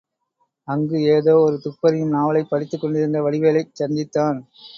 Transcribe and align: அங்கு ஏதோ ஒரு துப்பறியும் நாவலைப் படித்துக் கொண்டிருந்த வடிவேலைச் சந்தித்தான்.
அங்கு 0.67 1.01
ஏதோ 1.07 1.35
ஒரு 1.37 1.61
துப்பறியும் 1.63 2.09
நாவலைப் 2.09 2.49
படித்துக் 2.49 2.81
கொண்டிருந்த 2.81 3.21
வடிவேலைச் 3.21 3.79
சந்தித்தான். 3.79 4.41